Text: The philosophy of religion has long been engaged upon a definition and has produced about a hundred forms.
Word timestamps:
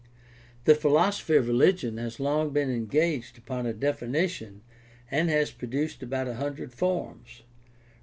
The 0.63 0.73
philosophy 0.73 1.35
of 1.35 1.47
religion 1.47 1.97
has 1.97 2.19
long 2.19 2.49
been 2.49 2.71
engaged 2.71 3.37
upon 3.37 3.67
a 3.67 3.71
definition 3.71 4.63
and 5.11 5.29
has 5.29 5.51
produced 5.51 6.01
about 6.01 6.27
a 6.27 6.33
hundred 6.41 6.73
forms. 6.73 7.43